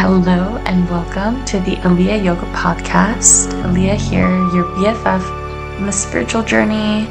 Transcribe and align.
Hello 0.00 0.58
and 0.64 0.88
welcome 0.88 1.44
to 1.46 1.58
the 1.58 1.74
Aliya 1.82 2.24
Yoga 2.24 2.46
Podcast. 2.52 3.52
Aliya 3.64 3.96
here, 3.96 4.30
your 4.54 4.66
BFF 4.76 5.76
on 5.80 5.86
the 5.86 5.92
spiritual 5.92 6.44
journey 6.44 7.08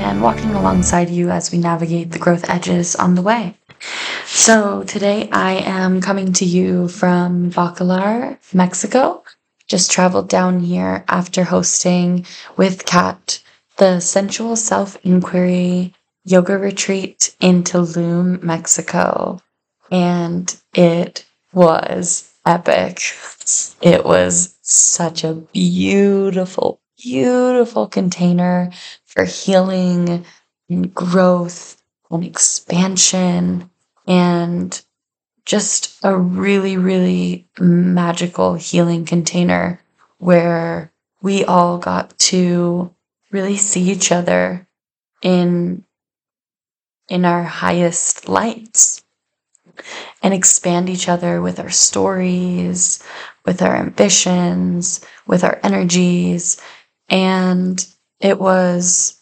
and 0.00 0.22
walking 0.22 0.54
alongside 0.54 1.10
you 1.10 1.28
as 1.28 1.52
we 1.52 1.58
navigate 1.58 2.10
the 2.10 2.18
growth 2.18 2.48
edges 2.48 2.96
on 2.96 3.16
the 3.16 3.20
way. 3.20 3.54
So 4.24 4.82
today 4.84 5.28
I 5.30 5.56
am 5.56 6.00
coming 6.00 6.32
to 6.32 6.46
you 6.46 6.88
from 6.88 7.50
Bacalar, 7.50 8.38
Mexico. 8.54 9.24
Just 9.68 9.90
traveled 9.90 10.30
down 10.30 10.60
here 10.60 11.04
after 11.08 11.44
hosting 11.44 12.24
with 12.56 12.86
Kat 12.86 13.42
the 13.76 14.00
Sensual 14.00 14.56
Self 14.56 14.96
Inquiry 15.04 15.94
Yoga 16.24 16.56
Retreat 16.56 17.36
in 17.40 17.62
Tulum, 17.62 18.42
Mexico. 18.42 19.38
And 19.90 20.56
it 20.72 21.26
was 21.52 22.32
epic. 22.46 23.00
It 23.80 24.04
was 24.04 24.56
such 24.62 25.24
a 25.24 25.34
beautiful, 25.34 26.80
beautiful 26.98 27.88
container 27.88 28.70
for 29.04 29.24
healing 29.24 30.24
and 30.68 30.94
growth 30.94 31.82
and 32.10 32.24
expansion 32.24 33.70
and 34.06 34.84
just 35.44 35.98
a 36.02 36.16
really, 36.16 36.76
really 36.76 37.48
magical 37.58 38.54
healing 38.54 39.04
container 39.04 39.80
where 40.18 40.92
we 41.20 41.44
all 41.44 41.78
got 41.78 42.16
to 42.18 42.94
really 43.30 43.56
see 43.56 43.90
each 43.90 44.12
other 44.12 44.66
in 45.22 45.84
in 47.08 47.24
our 47.24 47.42
highest 47.42 48.28
lights 48.28 49.02
and 50.22 50.32
expand 50.32 50.88
each 50.88 51.08
other 51.08 51.42
with 51.42 51.58
our 51.58 51.70
stories, 51.70 53.02
with 53.44 53.60
our 53.60 53.76
ambitions, 53.76 55.04
with 55.26 55.42
our 55.44 55.58
energies. 55.62 56.60
And 57.08 57.84
it 58.20 58.38
was 58.38 59.20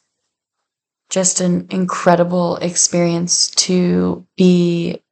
just 1.08 1.40
an 1.40 1.66
incredible 1.70 2.56
experience 2.56 3.50
to 3.50 4.26
be 4.36 5.02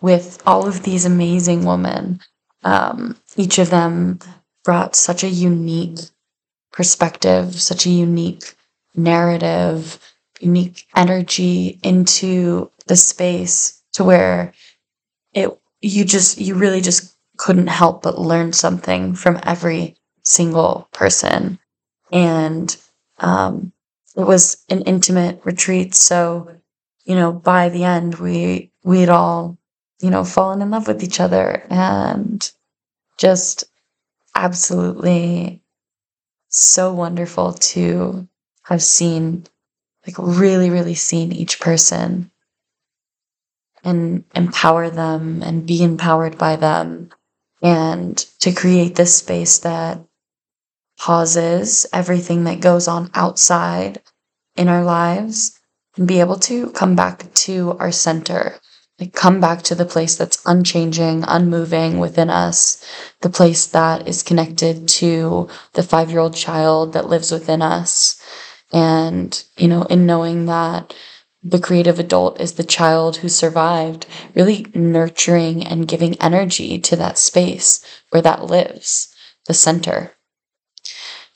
with 0.00 0.42
all 0.46 0.66
of 0.66 0.82
these 0.82 1.04
amazing 1.04 1.64
women. 1.64 2.20
Um, 2.64 3.16
each 3.36 3.58
of 3.58 3.70
them 3.70 4.18
brought 4.64 4.96
such 4.96 5.22
a 5.22 5.28
unique 5.28 6.00
perspective, 6.72 7.60
such 7.60 7.86
a 7.86 7.90
unique 7.90 8.54
narrative, 8.94 9.98
unique 10.40 10.86
energy 10.94 11.78
into 11.82 12.70
the 12.86 12.96
space 12.96 13.82
to 13.92 14.04
where 14.04 14.52
it 15.32 15.50
you 15.80 16.04
just 16.04 16.38
you 16.38 16.54
really 16.54 16.80
just 16.80 17.16
couldn't 17.36 17.68
help 17.68 18.02
but 18.02 18.18
learn 18.18 18.52
something 18.52 19.14
from 19.14 19.38
every 19.44 19.96
single 20.24 20.88
person. 20.92 21.58
And 22.10 22.76
um, 23.18 23.72
it 24.16 24.24
was 24.24 24.64
an 24.68 24.82
intimate 24.82 25.40
retreat. 25.44 25.94
So 25.94 26.58
you 27.08 27.14
know 27.14 27.32
by 27.32 27.70
the 27.70 27.82
end 27.82 28.16
we 28.16 28.70
we'd 28.84 29.08
all 29.08 29.58
you 30.00 30.10
know 30.10 30.22
fallen 30.22 30.62
in 30.62 30.70
love 30.70 30.86
with 30.86 31.02
each 31.02 31.18
other 31.18 31.66
and 31.70 32.52
just 33.16 33.64
absolutely 34.36 35.62
so 36.48 36.94
wonderful 36.94 37.54
to 37.54 38.28
have 38.62 38.82
seen 38.82 39.44
like 40.06 40.16
really 40.18 40.70
really 40.70 40.94
seen 40.94 41.32
each 41.32 41.58
person 41.58 42.30
and 43.88 44.24
empower 44.34 44.90
them 44.90 45.42
and 45.42 45.66
be 45.66 45.82
empowered 45.82 46.36
by 46.36 46.56
them 46.56 47.10
and 47.62 48.18
to 48.40 48.52
create 48.52 48.94
this 48.94 49.16
space 49.16 49.58
that 49.60 49.98
pauses 50.98 51.86
everything 51.92 52.44
that 52.44 52.60
goes 52.60 52.86
on 52.86 53.10
outside 53.14 54.02
in 54.56 54.68
our 54.68 54.84
lives 54.84 55.58
and 55.96 56.06
be 56.06 56.20
able 56.20 56.38
to 56.38 56.70
come 56.72 56.94
back 56.94 57.32
to 57.32 57.76
our 57.78 57.90
center. 57.90 58.58
Like 58.98 59.12
come 59.12 59.40
back 59.40 59.62
to 59.62 59.76
the 59.76 59.84
place 59.84 60.16
that's 60.16 60.42
unchanging 60.44 61.24
unmoving 61.26 62.00
within 62.00 62.30
us 62.30 62.84
the 63.20 63.30
place 63.30 63.68
that 63.68 64.08
is 64.08 64.24
connected 64.24 64.88
to 64.88 65.48
the 65.74 65.82
5-year-old 65.82 66.34
child 66.34 66.92
that 66.92 67.08
lives 67.08 67.30
within 67.30 67.62
us. 67.62 68.20
And 68.72 69.42
you 69.56 69.68
know 69.68 69.84
in 69.84 70.04
knowing 70.04 70.46
that 70.46 70.94
the 71.42 71.58
creative 71.58 71.98
adult 71.98 72.40
is 72.40 72.54
the 72.54 72.64
child 72.64 73.18
who 73.18 73.28
survived, 73.28 74.06
really 74.34 74.66
nurturing 74.74 75.64
and 75.64 75.88
giving 75.88 76.20
energy 76.20 76.78
to 76.80 76.96
that 76.96 77.18
space 77.18 77.84
where 78.10 78.22
that 78.22 78.44
lives, 78.44 79.14
the 79.46 79.54
center. 79.54 80.12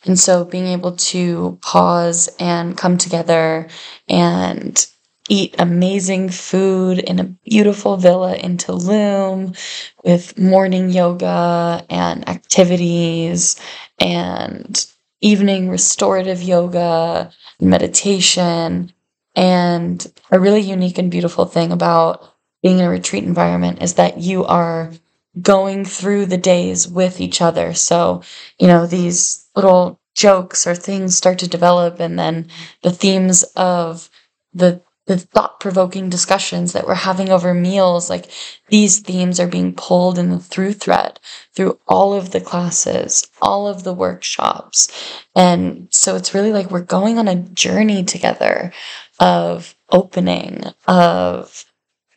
And 0.05 0.19
so 0.19 0.45
being 0.45 0.67
able 0.67 0.97
to 0.97 1.59
pause 1.63 2.29
and 2.41 2.77
come 2.77 2.99
together 2.99 3.69
and 4.09 4.87
eat 5.29 5.55
amazing 5.59 6.29
food 6.29 6.99
in 6.99 7.21
a 7.21 7.25
beautiful 7.25 7.97
villa 7.97 8.35
in 8.35 8.57
Tulum 8.57 9.57
with 10.05 10.37
morning 10.37 10.91
yoga 10.91 11.87
and 11.89 12.29
activities 12.29 13.61
and 14.01 14.85
evening 15.21 15.71
restorative 15.71 16.43
yoga, 16.43 17.31
meditation, 17.61 18.93
and 19.35 20.13
a 20.31 20.39
really 20.39 20.61
unique 20.61 20.99
and 20.99 21.11
beautiful 21.11 21.47
thing 21.47 21.73
about 21.73 22.25
being 22.63 22.79
in 22.79 22.85
a 22.85 22.91
retreat 22.91 23.25
environment 23.25 23.83
is 23.83 23.95
that 23.95 24.19
you 24.19 24.45
are 24.45 24.93
going 25.41 25.85
through 25.85 26.27
the 26.27 26.39
days 26.39 26.87
with 26.87 27.21
each 27.21 27.41
other. 27.41 27.73
So, 27.75 28.23
you 28.59 28.67
know, 28.67 28.87
these 28.87 29.49
little 29.57 29.99
jokes 30.15 30.67
or 30.67 30.75
things 30.75 31.17
start 31.17 31.39
to 31.39 31.49
develop 31.49 31.99
and 31.99 32.19
then 32.19 32.49
the 32.83 32.91
themes 32.91 33.45
of 33.57 34.11
the 34.53 34.83
the 35.07 35.19
thought-provoking 35.19 36.09
discussions 36.09 36.73
that 36.73 36.87
we're 36.87 36.95
having 36.95 37.31
over 37.31 37.53
meals 37.55 38.09
like 38.09 38.31
these 38.69 39.01
themes 39.01 39.41
are 39.41 39.49
being 39.49 39.75
pulled 39.75 40.19
in 40.19 40.31
the 40.31 40.39
through 40.39 40.73
thread 40.73 41.19
through 41.55 41.79
all 41.89 42.13
of 42.13 42.31
the 42.31 42.41
classes 42.41 43.29
all 43.41 43.67
of 43.67 43.83
the 43.85 43.93
workshops 43.93 45.23
and 45.35 45.89
so 45.91 46.15
it's 46.15 46.35
really 46.35 46.53
like 46.53 46.71
we're 46.71 46.81
going 46.81 47.19
on 47.19 47.27
a 47.27 47.35
journey 47.35 48.05
together 48.05 48.73
of 49.19 49.77
opening, 49.91 50.65
of 50.87 51.65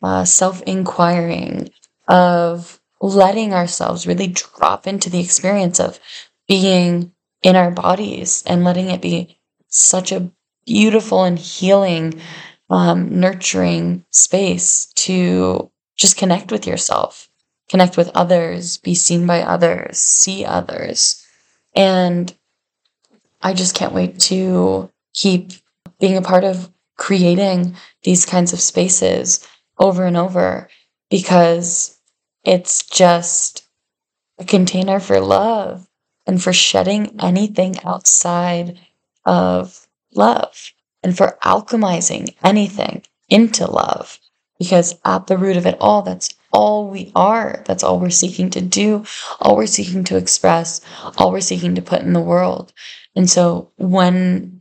uh, 0.02 0.24
self 0.24 0.62
inquiring, 0.62 1.70
of 2.08 2.80
letting 3.00 3.52
ourselves 3.52 4.06
really 4.06 4.28
drop 4.28 4.86
into 4.86 5.10
the 5.10 5.20
experience 5.20 5.80
of 5.80 6.00
being 6.48 7.12
in 7.42 7.56
our 7.56 7.70
bodies 7.70 8.42
and 8.46 8.64
letting 8.64 8.90
it 8.90 9.02
be 9.02 9.38
such 9.68 10.12
a 10.12 10.30
beautiful 10.64 11.24
and 11.24 11.38
healing, 11.38 12.14
um, 12.70 13.20
nurturing 13.20 14.04
space 14.10 14.86
to 14.94 15.70
just 15.96 16.16
connect 16.16 16.50
with 16.50 16.66
yourself, 16.66 17.28
connect 17.68 17.96
with 17.96 18.10
others, 18.14 18.78
be 18.78 18.94
seen 18.94 19.26
by 19.26 19.42
others, 19.42 19.98
see 19.98 20.44
others. 20.44 21.24
And 21.74 22.34
I 23.42 23.54
just 23.54 23.74
can't 23.74 23.92
wait 23.94 24.18
to 24.20 24.90
keep 25.14 25.52
being 26.00 26.16
a 26.16 26.22
part 26.22 26.44
of 26.44 26.70
creating 26.96 27.76
these 28.02 28.26
kinds 28.26 28.52
of 28.52 28.60
spaces 28.60 29.46
over 29.78 30.04
and 30.04 30.16
over 30.16 30.68
because 31.10 31.98
it's 32.44 32.84
just 32.86 33.66
a 34.38 34.44
container 34.44 35.00
for 35.00 35.20
love 35.20 35.86
and 36.26 36.42
for 36.42 36.52
shedding 36.52 37.16
anything 37.20 37.76
outside 37.84 38.78
of 39.24 39.86
love 40.14 40.72
and 41.02 41.16
for 41.16 41.38
alchemizing 41.42 42.34
anything 42.42 43.02
into 43.28 43.70
love. 43.70 44.18
Because 44.58 44.94
at 45.04 45.26
the 45.26 45.36
root 45.36 45.56
of 45.56 45.66
it 45.66 45.76
all, 45.80 46.02
that's 46.02 46.34
all 46.50 46.88
we 46.88 47.12
are. 47.14 47.62
That's 47.66 47.82
all 47.82 48.00
we're 48.00 48.10
seeking 48.10 48.48
to 48.50 48.60
do, 48.62 49.04
all 49.40 49.56
we're 49.56 49.66
seeking 49.66 50.04
to 50.04 50.16
express, 50.16 50.80
all 51.18 51.30
we're 51.30 51.40
seeking 51.40 51.74
to 51.74 51.82
put 51.82 52.00
in 52.00 52.14
the 52.14 52.20
world. 52.20 52.72
And 53.14 53.28
so 53.28 53.70
when 53.76 54.55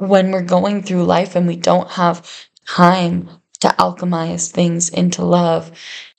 when 0.00 0.30
we're 0.30 0.42
going 0.42 0.82
through 0.82 1.04
life 1.04 1.36
and 1.36 1.46
we 1.46 1.56
don't 1.56 1.90
have 1.90 2.26
time 2.66 3.28
to 3.60 3.68
alchemize 3.68 4.50
things 4.50 4.88
into 4.88 5.22
love, 5.22 5.70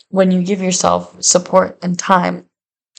when 0.10 0.30
you 0.30 0.44
give 0.44 0.62
yourself 0.62 1.20
support 1.24 1.80
and 1.82 1.98
time, 1.98 2.46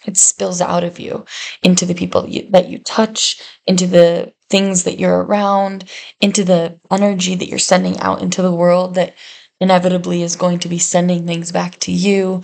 it 0.05 0.17
spills 0.17 0.61
out 0.61 0.82
of 0.82 0.99
you 0.99 1.25
into 1.62 1.87
the 1.87 1.94
people 1.94 2.23
that 2.50 2.69
you 2.69 2.81
touch, 2.81 3.40
into 3.64 3.87
the 3.87 4.34
things 4.50 4.82
that 4.82 4.99
you're 4.99 5.23
around, 5.23 5.88
into 6.20 6.43
the 6.43 6.81
energy 6.90 7.37
that 7.37 7.46
you're 7.46 7.61
sending 7.61 8.00
out 8.00 8.20
into 8.20 8.43
the 8.43 8.52
world 8.52 8.96
that 8.96 9.14
inevitably 9.61 10.23
is 10.23 10.34
going 10.34 10.58
to 10.58 10.69
be 10.69 10.79
sending 10.81 11.25
things 11.25 11.52
back 11.52 11.79
to 11.79 11.93
you. 11.93 12.43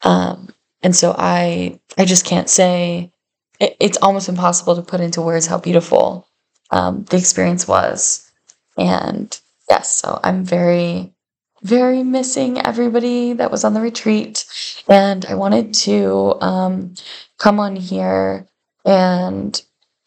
Um, 0.00 0.48
and 0.80 0.96
so 0.96 1.14
I, 1.16 1.80
I 1.98 2.06
just 2.06 2.24
can't 2.24 2.48
say. 2.48 3.12
It, 3.60 3.76
it's 3.78 3.98
almost 3.98 4.30
impossible 4.30 4.74
to 4.76 4.82
put 4.82 5.00
into 5.00 5.20
words 5.20 5.46
how 5.46 5.58
beautiful 5.58 6.26
um, 6.70 7.04
the 7.04 7.16
experience 7.16 7.68
was. 7.68 8.30
And 8.76 9.38
yes, 9.70 9.94
so 9.94 10.20
I'm 10.22 10.44
very, 10.44 11.12
very 11.62 12.02
missing 12.02 12.64
everybody 12.64 13.32
that 13.34 13.50
was 13.50 13.64
on 13.64 13.74
the 13.74 13.80
retreat. 13.80 14.44
And 14.88 15.24
I 15.26 15.34
wanted 15.34 15.74
to 15.74 16.36
um, 16.40 16.94
come 17.38 17.60
on 17.60 17.76
here 17.76 18.46
and 18.84 19.60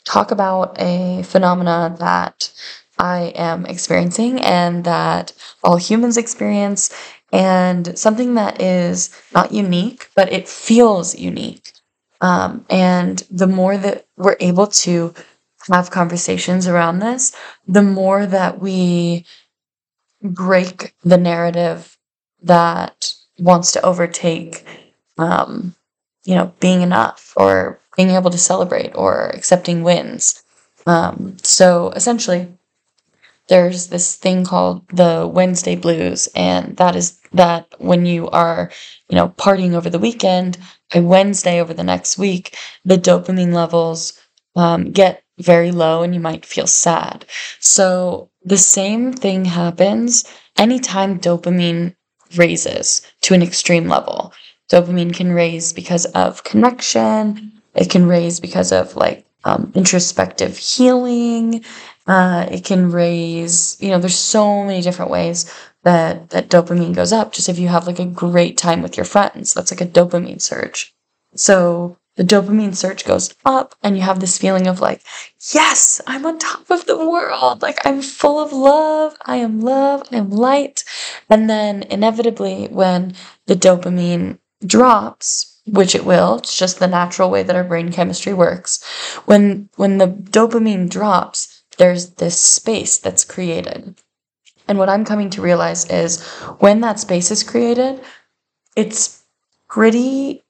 talk 0.05 0.31
about 0.31 0.79
a 0.79 1.23
phenomena 1.23 1.95
that 1.99 2.51
I 2.99 3.33
am 3.35 3.65
experiencing 3.65 4.39
and 4.41 4.83
that 4.85 5.33
all 5.63 5.77
humans 5.77 6.17
experience, 6.17 6.93
and 7.31 7.97
something 7.97 8.35
that 8.35 8.61
is 8.61 9.09
not 9.33 9.51
unique, 9.51 10.09
but 10.15 10.31
it 10.31 10.47
feels 10.47 11.15
unique. 11.15 11.73
Um, 12.21 12.65
and 12.69 13.23
the 13.29 13.47
more 13.47 13.77
that 13.77 14.07
we're 14.17 14.37
able 14.39 14.67
to 14.67 15.13
have 15.71 15.91
conversations 15.91 16.67
around 16.67 16.99
this, 16.99 17.35
the 17.67 17.81
more 17.81 18.25
that 18.25 18.59
we 18.59 19.25
break 20.21 20.95
the 21.03 21.17
narrative 21.17 21.97
that 22.41 23.13
wants 23.39 23.71
to 23.73 23.81
overtake, 23.81 24.65
um, 25.17 25.75
you 26.23 26.35
know, 26.35 26.53
being 26.59 26.81
enough 26.81 27.33
or 27.35 27.79
being 27.95 28.11
able 28.11 28.29
to 28.29 28.37
celebrate 28.37 28.91
or 28.95 29.29
accepting 29.29 29.83
wins. 29.83 30.43
Um, 30.85 31.37
so 31.41 31.89
essentially, 31.91 32.47
there's 33.47 33.87
this 33.87 34.15
thing 34.15 34.43
called 34.43 34.87
the 34.89 35.29
Wednesday 35.31 35.75
blues, 35.75 36.27
and 36.35 36.75
that 36.77 36.95
is 36.95 37.19
that 37.33 37.67
when 37.77 38.05
you 38.05 38.29
are, 38.29 38.71
you 39.09 39.15
know, 39.15 39.29
partying 39.29 39.73
over 39.73 39.89
the 39.89 39.99
weekend, 39.99 40.57
by 40.93 40.99
Wednesday 40.99 41.61
over 41.61 41.73
the 41.73 41.83
next 41.83 42.17
week, 42.17 42.55
the 42.85 42.97
dopamine 42.97 43.53
levels 43.53 44.19
um, 44.55 44.91
get 44.91 45.23
very 45.39 45.71
low 45.71 46.03
and 46.03 46.13
you 46.13 46.19
might 46.19 46.45
feel 46.45 46.67
sad. 46.67 47.25
So 47.59 48.29
the 48.43 48.57
same 48.57 49.13
thing 49.13 49.45
happens 49.45 50.25
anytime 50.57 51.19
dopamine 51.19 51.95
raises 52.35 53.01
to 53.21 53.33
an 53.33 53.41
extreme 53.41 53.87
level. 53.87 54.33
Dopamine 54.69 55.13
can 55.13 55.31
raise 55.31 55.71
because 55.73 56.05
of 56.07 56.43
connection, 56.43 57.53
it 57.73 57.89
can 57.89 58.07
raise 58.07 58.39
because 58.39 58.71
of 58.71 58.95
like 58.95 59.25
um, 59.43 59.71
introspective 59.75 60.57
healing. 60.57 61.63
Uh, 62.05 62.47
it 62.51 62.63
can 62.63 62.91
raise, 62.91 63.77
you 63.81 63.89
know, 63.89 63.99
there's 63.99 64.15
so 64.15 64.63
many 64.63 64.81
different 64.81 65.11
ways 65.11 65.51
that 65.83 66.29
that 66.29 66.49
dopamine 66.49 66.95
goes 66.95 67.13
up. 67.13 67.33
Just 67.33 67.49
if 67.49 67.59
you 67.59 67.67
have 67.67 67.87
like 67.87 67.99
a 67.99 68.05
great 68.05 68.57
time 68.57 68.81
with 68.81 68.97
your 68.97 69.05
friends, 69.05 69.53
that's 69.53 69.71
like 69.71 69.81
a 69.81 69.85
dopamine 69.85 70.41
surge. 70.41 70.93
So 71.35 71.97
the 72.17 72.23
dopamine 72.23 72.75
surge 72.75 73.05
goes 73.05 73.33
up 73.45 73.75
and 73.83 73.95
you 73.95 74.01
have 74.01 74.19
this 74.19 74.37
feeling 74.37 74.67
of 74.67 74.81
like, 74.81 75.03
yes, 75.53 76.01
I'm 76.07 76.25
on 76.25 76.39
top 76.39 76.69
of 76.69 76.85
the 76.85 76.97
world. 76.97 77.61
Like 77.61 77.79
I'm 77.85 78.01
full 78.01 78.39
of 78.39 78.51
love. 78.51 79.15
I 79.21 79.37
am 79.37 79.61
love. 79.61 80.03
I 80.11 80.17
am 80.17 80.31
light. 80.31 80.83
And 81.29 81.49
then 81.49 81.83
inevitably 81.83 82.67
when 82.67 83.13
the 83.45 83.55
dopamine 83.55 84.39
drops, 84.65 85.61
which 85.67 85.93
it 85.93 86.05
will, 86.05 86.39
it's 86.39 86.57
just 86.57 86.79
the 86.79 86.87
natural 86.87 87.29
way 87.29 87.43
that 87.43 87.55
our 87.55 87.63
brain 87.63 87.91
chemistry 87.91 88.33
works. 88.33 88.83
When, 89.25 89.69
when 89.75 89.99
the 89.99 90.07
dopamine 90.07 90.89
drops, 90.89 91.61
there's 91.77 92.15
this 92.15 92.39
space 92.39 92.97
that's 92.97 93.23
created. 93.23 93.95
And 94.67 94.79
what 94.79 94.89
I'm 94.89 95.05
coming 95.05 95.29
to 95.31 95.41
realize 95.41 95.85
is 95.85 96.23
when 96.59 96.81
that 96.81 96.99
space 96.99 97.29
is 97.29 97.43
created, 97.43 98.01
it's 98.75 99.23
pretty 99.69 100.43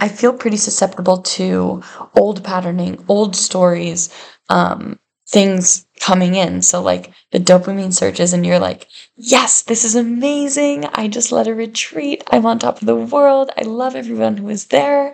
I 0.00 0.08
feel 0.08 0.32
pretty 0.32 0.56
susceptible 0.56 1.18
to 1.22 1.82
old 2.16 2.42
patterning, 2.44 3.04
old 3.08 3.36
stories, 3.36 4.10
um, 4.48 4.98
things 5.28 5.86
coming 6.00 6.34
in. 6.34 6.62
So, 6.62 6.82
like 6.82 7.12
the 7.32 7.38
dopamine 7.38 7.92
surges, 7.92 8.32
and 8.32 8.44
you're 8.44 8.58
like, 8.58 8.88
yes, 9.16 9.62
this 9.62 9.84
is 9.84 9.94
amazing. 9.94 10.84
I 10.94 11.08
just 11.08 11.32
led 11.32 11.46
a 11.48 11.54
retreat. 11.54 12.24
I'm 12.30 12.46
on 12.46 12.58
top 12.58 12.80
of 12.80 12.86
the 12.86 12.96
world. 12.96 13.50
I 13.56 13.62
love 13.62 13.94
everyone 13.94 14.36
who 14.36 14.46
was 14.46 14.66
there. 14.66 15.12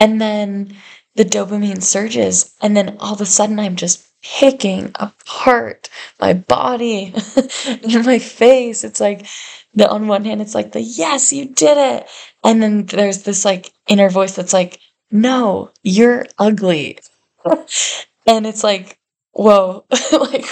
And 0.00 0.20
then 0.20 0.76
the 1.16 1.24
dopamine 1.24 1.82
surges, 1.82 2.54
and 2.60 2.76
then 2.76 2.96
all 3.00 3.14
of 3.14 3.20
a 3.20 3.26
sudden, 3.26 3.58
I'm 3.58 3.76
just 3.76 4.06
picking 4.22 4.90
apart 4.96 5.88
my 6.20 6.32
body 6.32 7.14
and 7.66 8.04
my 8.04 8.18
face. 8.18 8.82
It's 8.84 9.00
like 9.00 9.26
the 9.74 9.88
on 9.88 10.06
one 10.08 10.24
hand, 10.24 10.40
it's 10.40 10.54
like 10.54 10.72
the 10.72 10.80
yes, 10.80 11.32
you 11.32 11.46
did 11.46 11.76
it. 11.78 12.08
And 12.44 12.62
then 12.62 12.86
there's 12.86 13.22
this 13.22 13.44
like 13.44 13.72
inner 13.88 14.10
voice 14.10 14.36
that's 14.36 14.52
like, 14.52 14.80
no, 15.10 15.70
you're 15.82 16.26
ugly. 16.38 16.98
and 18.26 18.46
it's 18.46 18.62
like, 18.62 18.98
whoa, 19.32 19.84
like 20.12 20.46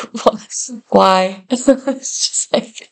why? 0.88 1.44
it's 1.50 2.28
just 2.28 2.52
like 2.52 2.90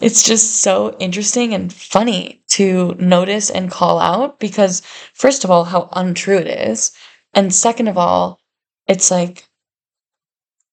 it's 0.00 0.22
just 0.22 0.56
so 0.56 0.96
interesting 0.98 1.54
and 1.54 1.72
funny 1.72 2.42
to 2.48 2.94
notice 2.98 3.50
and 3.50 3.70
call 3.70 3.98
out 3.98 4.38
because 4.38 4.82
first 5.14 5.44
of 5.44 5.50
all, 5.50 5.64
how 5.64 5.88
untrue 5.92 6.38
it 6.38 6.46
is. 6.46 6.92
And 7.32 7.54
second 7.54 7.88
of 7.88 7.98
all, 7.98 8.40
it's 8.86 9.10
like 9.10 9.48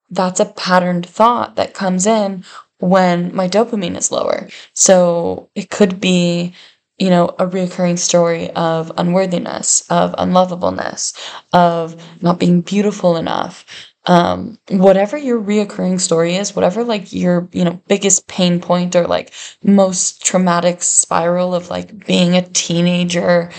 that's 0.10 0.40
a 0.40 0.46
patterned 0.46 1.06
thought 1.06 1.56
that 1.56 1.74
comes 1.74 2.06
in 2.06 2.44
when 2.80 3.34
my 3.34 3.48
dopamine 3.48 3.98
is 3.98 4.12
lower. 4.12 4.50
So 4.74 5.50
it 5.56 5.70
could 5.70 6.02
be, 6.02 6.54
you 7.02 7.10
know, 7.10 7.30
a 7.40 7.48
reoccurring 7.48 7.98
story 7.98 8.52
of 8.52 8.92
unworthiness, 8.96 9.84
of 9.90 10.14
unlovableness, 10.20 11.18
of 11.52 12.00
not 12.22 12.38
being 12.38 12.62
beautiful 12.62 13.18
enough. 13.18 13.66
Um, 14.06 14.60
whatever 14.70 15.18
your 15.18 15.42
reoccurring 15.42 16.00
story 16.00 16.36
is, 16.36 16.56
whatever 16.56 16.84
like 16.84 17.12
your, 17.12 17.50
you 17.54 17.66
know, 17.66 17.82
biggest 17.88 18.28
pain 18.28 18.62
point 18.62 18.96
or 18.96 19.08
like 19.08 19.34
most 19.64 20.24
traumatic 20.24 20.84
spiral 20.84 21.56
of 21.56 21.72
like 21.72 22.06
being 22.06 22.36
a 22.36 22.48
teenager, 22.48 23.50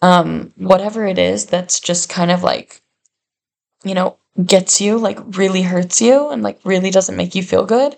um, 0.00 0.52
whatever 0.54 1.04
it 1.04 1.18
is 1.18 1.46
that's 1.46 1.80
just 1.80 2.08
kind 2.08 2.30
of 2.30 2.44
like, 2.44 2.82
you 3.82 3.96
know, 3.96 4.16
gets 4.46 4.80
you, 4.80 4.96
like 4.96 5.18
really 5.36 5.62
hurts 5.62 6.00
you 6.00 6.30
and 6.30 6.44
like 6.44 6.60
really 6.62 6.92
doesn't 6.92 7.16
make 7.16 7.34
you 7.34 7.42
feel 7.42 7.66
good, 7.66 7.96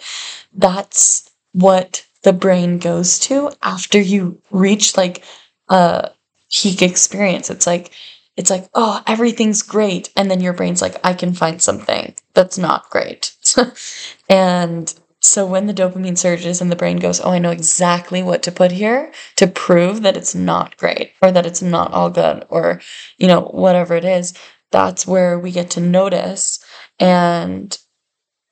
that's 0.55 1.31
what 1.53 2.07
the 2.25 2.33
brain 2.33 2.79
goes 2.79 3.19
to 3.21 3.51
after 3.63 4.01
you 4.01 4.41
reach 4.51 4.97
like 4.97 5.23
a 5.69 6.11
peak 6.51 6.83
experience. 6.83 7.51
It's 7.51 7.67
like, 7.67 7.93
it's 8.37 8.51
like, 8.51 8.69
oh, 8.75 9.03
everything's 9.07 9.63
great. 9.63 10.11
And 10.17 10.31
then 10.31 10.41
your 10.41 10.55
brain's 10.55 10.83
like, 10.83 10.97
I 11.05 11.15
can 11.15 11.33
find 11.33 11.63
something 11.63 12.15
that's 12.33 12.59
not 12.59 12.91
great. 12.91 13.37
and 14.29 14.93
so 15.21 15.47
when 15.47 15.67
the 15.67 15.75
dopamine 15.75 16.19
surges 16.19 16.61
and 16.61 16.71
the 16.71 16.77
brain 16.77 16.99
goes, 16.99 17.21
oh, 17.21 17.31
I 17.31 17.39
know 17.39 17.51
exactly 17.51 18.23
what 18.23 18.43
to 18.43 18.53
put 18.53 18.73
here 18.73 19.13
to 19.37 19.47
prove 19.47 20.03
that 20.03 20.17
it's 20.17 20.35
not 20.35 20.77
great 20.77 21.13
or 21.23 21.31
that 21.31 21.47
it's 21.47 21.63
not 21.63 21.93
all 21.93 22.11
good 22.11 22.45
or, 22.49 22.81
you 23.19 23.29
know, 23.29 23.43
whatever 23.43 23.95
it 23.95 24.05
is, 24.05 24.35
that's 24.71 25.07
where 25.07 25.39
we 25.39 25.53
get 25.53 25.71
to 25.71 25.81
notice 25.81 26.59
and 26.99 27.79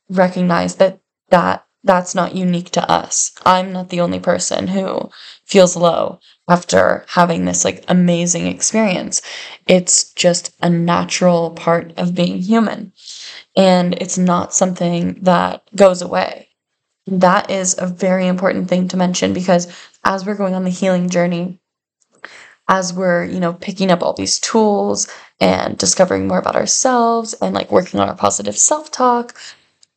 recognize 0.08 0.76
that 0.76 1.00
that 1.30 1.66
that's 1.84 2.14
not 2.14 2.34
unique 2.34 2.70
to 2.70 2.90
us. 2.90 3.32
I'm 3.44 3.72
not 3.72 3.88
the 3.88 4.00
only 4.00 4.20
person 4.20 4.68
who 4.68 5.10
feels 5.44 5.76
low 5.76 6.20
after 6.48 7.04
having 7.08 7.44
this 7.44 7.64
like 7.64 7.84
amazing 7.88 8.46
experience. 8.46 9.22
It's 9.66 10.12
just 10.12 10.54
a 10.62 10.70
natural 10.70 11.50
part 11.50 11.92
of 11.98 12.14
being 12.14 12.38
human. 12.38 12.92
And 13.56 13.94
it's 13.94 14.18
not 14.18 14.54
something 14.54 15.18
that 15.22 15.62
goes 15.74 16.02
away. 16.02 16.48
That 17.06 17.50
is 17.50 17.76
a 17.78 17.86
very 17.86 18.26
important 18.28 18.68
thing 18.68 18.88
to 18.88 18.96
mention 18.96 19.32
because 19.32 19.72
as 20.04 20.24
we're 20.24 20.36
going 20.36 20.54
on 20.54 20.64
the 20.64 20.70
healing 20.70 21.08
journey, 21.08 21.58
as 22.68 22.92
we're, 22.94 23.24
you 23.24 23.40
know, 23.40 23.52
picking 23.54 23.90
up 23.90 24.02
all 24.02 24.12
these 24.12 24.38
tools 24.38 25.08
and 25.40 25.76
discovering 25.76 26.28
more 26.28 26.38
about 26.38 26.54
ourselves 26.54 27.34
and 27.34 27.54
like 27.54 27.72
working 27.72 27.98
on 27.98 28.08
our 28.08 28.14
positive 28.14 28.56
self-talk, 28.56 29.36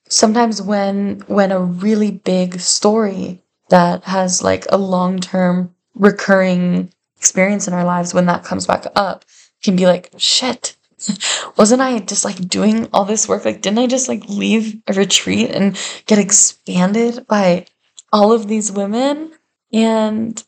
sometimes 0.09 0.61
when 0.61 1.21
when 1.27 1.51
a 1.51 1.59
really 1.59 2.11
big 2.11 2.59
story 2.59 3.41
that 3.69 4.03
has 4.03 4.43
like 4.43 4.65
a 4.69 4.77
long-term 4.77 5.73
recurring 5.95 6.91
experience 7.17 7.67
in 7.67 7.73
our 7.73 7.83
lives 7.83 8.13
when 8.13 8.25
that 8.27 8.43
comes 8.43 8.67
back 8.67 8.85
up 8.95 9.25
can 9.63 9.75
be 9.75 9.85
like 9.87 10.11
shit. 10.17 10.75
Wasn't 11.57 11.81
i 11.81 11.99
just 11.99 12.23
like 12.25 12.47
doing 12.47 12.87
all 12.93 13.05
this 13.05 13.27
work? 13.27 13.45
Like 13.45 13.61
didn't 13.61 13.79
i 13.79 13.87
just 13.87 14.07
like 14.07 14.27
leave 14.29 14.81
a 14.87 14.93
retreat 14.93 15.51
and 15.51 15.77
get 16.05 16.19
expanded 16.19 17.25
by 17.27 17.65
all 18.13 18.31
of 18.31 18.47
these 18.47 18.71
women? 18.71 19.31
And 19.73 20.41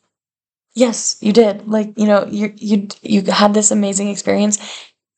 yes 0.74 1.18
you 1.20 1.32
did. 1.32 1.66
Like 1.68 1.92
you 1.96 2.06
know 2.06 2.26
you 2.26 2.52
you 2.56 2.88
you 3.02 3.22
had 3.22 3.54
this 3.54 3.70
amazing 3.70 4.08
experience 4.08 4.58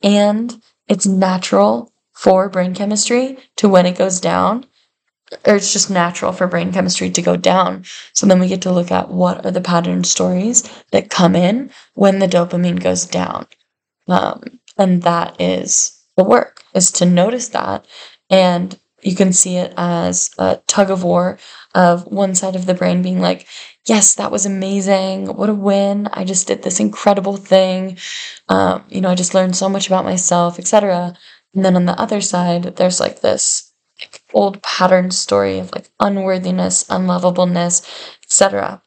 and 0.03 0.61
it's 0.89 1.07
natural 1.07 1.93
for 2.21 2.51
brain 2.51 2.75
chemistry 2.75 3.39
to 3.57 3.67
when 3.67 3.87
it 3.87 3.97
goes 3.97 4.21
down, 4.21 4.67
or 5.47 5.57
it's 5.57 5.73
just 5.73 5.89
natural 5.89 6.33
for 6.33 6.47
brain 6.47 6.71
chemistry 6.71 7.09
to 7.09 7.23
go 7.23 7.35
down. 7.35 7.83
So 8.13 8.27
then 8.27 8.39
we 8.39 8.47
get 8.47 8.61
to 8.63 8.73
look 8.73 8.91
at 8.91 9.09
what 9.09 9.47
are 9.47 9.51
the 9.51 9.63
pattern 9.63 10.05
stories 10.05 10.63
that 10.93 11.09
come 11.09 11.35
in 11.35 11.71
when 11.95 12.19
the 12.19 12.29
dopamine 12.29 12.79
goes 12.83 13.07
down. 13.07 13.47
Um, 14.07 14.61
and 14.77 15.03
that 15.05 15.41
is 15.41 15.99
the 16.19 16.25
work, 16.25 16.63
is 16.75 16.93
to 16.93 17.07
notice 17.07 17.49
that. 17.49 17.87
And 18.29 18.79
you 19.01 19.17
can 19.17 19.33
see 19.33 19.57
it 19.57 19.73
as 19.79 20.29
a 20.39 20.61
tug 20.67 20.91
of 20.91 21.03
war 21.03 21.39
of 21.75 22.05
one 22.05 22.35
side 22.35 22.55
of 22.55 22.67
the 22.67 22.75
brain 22.75 23.01
being 23.01 23.21
like, 23.21 23.47
yes, 23.87 24.17
that 24.17 24.31
was 24.31 24.45
amazing. 24.45 25.25
What 25.25 25.49
a 25.49 25.55
win. 25.55 26.07
I 26.13 26.25
just 26.25 26.49
did 26.49 26.63
this 26.63 26.81
incredible 26.81 27.39
thing. 27.39 27.97
Um, 28.51 28.85
you 28.91 29.01
know, 29.01 29.09
I 29.09 29.15
just 29.15 29.33
learned 29.33 29.57
so 29.57 29.71
much 29.71 29.87
about 29.87 30.05
myself, 30.05 30.59
etc. 30.59 31.17
And 31.55 31.65
then 31.65 31.77
on 31.77 31.87
the 31.87 31.99
other 32.01 32.21
side, 32.21 32.77
there's 32.77 33.01
like 33.01 33.21
this 33.21 33.73
like, 34.01 34.23
old 34.33 34.63
pattern 34.63 35.11
story 35.11 35.59
of 35.59 35.73
like 35.73 35.91
unworthiness, 35.99 36.85
unlovableness, 36.85 37.83
etc. 38.23 38.83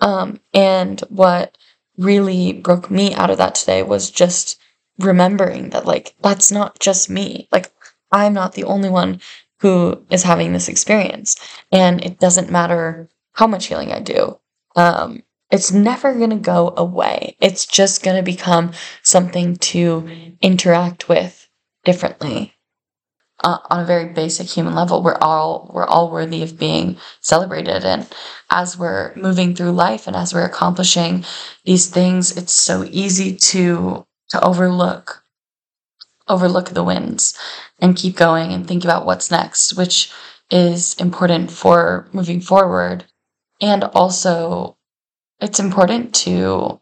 Um, 0.00 0.40
and 0.52 1.00
what 1.08 1.56
really 1.96 2.52
broke 2.52 2.90
me 2.90 3.14
out 3.14 3.30
of 3.30 3.38
that 3.38 3.54
today 3.54 3.82
was 3.82 4.10
just 4.10 4.58
remembering 4.98 5.70
that 5.70 5.86
like 5.86 6.14
that's 6.20 6.50
not 6.52 6.78
just 6.78 7.08
me. 7.08 7.48
Like 7.50 7.72
I'm 8.10 8.34
not 8.34 8.52
the 8.52 8.64
only 8.64 8.90
one 8.90 9.20
who 9.60 10.04
is 10.10 10.24
having 10.24 10.52
this 10.52 10.68
experience. 10.68 11.36
And 11.70 12.04
it 12.04 12.18
doesn't 12.18 12.50
matter 12.50 13.08
how 13.32 13.46
much 13.46 13.66
healing 13.66 13.92
I 13.92 14.00
do. 14.00 14.38
Um, 14.76 15.22
it's 15.50 15.70
never 15.70 16.14
going 16.14 16.30
to 16.30 16.36
go 16.36 16.74
away. 16.76 17.36
It's 17.40 17.66
just 17.66 18.02
going 18.02 18.16
to 18.16 18.22
become 18.22 18.72
something 19.02 19.56
to 19.56 20.34
interact 20.40 21.08
with 21.08 21.48
differently. 21.84 22.54
Uh, 23.44 23.58
on 23.70 23.80
a 23.80 23.84
very 23.84 24.12
basic 24.12 24.48
human 24.48 24.74
level, 24.74 25.02
we're 25.02 25.18
all 25.20 25.68
we're 25.74 25.86
all 25.86 26.10
worthy 26.10 26.42
of 26.42 26.58
being 26.58 26.96
celebrated. 27.20 27.84
And 27.84 28.06
as 28.50 28.78
we're 28.78 29.12
moving 29.16 29.54
through 29.54 29.72
life 29.72 30.06
and 30.06 30.14
as 30.14 30.32
we're 30.32 30.44
accomplishing 30.44 31.24
these 31.64 31.88
things, 31.90 32.36
it's 32.36 32.52
so 32.52 32.84
easy 32.84 33.34
to 33.36 34.06
to 34.30 34.44
overlook 34.44 35.24
overlook 36.28 36.70
the 36.70 36.84
wins 36.84 37.36
and 37.80 37.96
keep 37.96 38.16
going 38.16 38.52
and 38.52 38.66
think 38.66 38.84
about 38.84 39.04
what's 39.04 39.30
next, 39.30 39.76
which 39.76 40.12
is 40.50 40.94
important 41.00 41.50
for 41.50 42.08
moving 42.12 42.40
forward. 42.40 43.04
And 43.60 43.84
also 43.84 44.76
it's 45.40 45.58
important 45.58 46.14
to 46.26 46.80